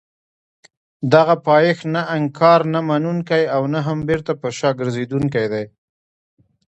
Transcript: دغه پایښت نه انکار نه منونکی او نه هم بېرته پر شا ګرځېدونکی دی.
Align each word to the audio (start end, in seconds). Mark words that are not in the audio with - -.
دغه 1.13 1.35
پایښت 1.47 1.83
نه 1.95 2.01
انکار 2.17 2.61
نه 2.73 2.79
منونکی 2.89 3.43
او 3.55 3.63
نه 3.73 3.79
هم 3.87 3.99
بېرته 4.09 4.31
پر 4.41 4.51
شا 4.59 4.69
ګرځېدونکی 4.79 5.45
دی. 5.53 5.65